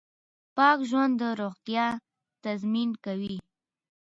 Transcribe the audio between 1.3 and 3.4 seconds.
روغتیا تضمین کوي.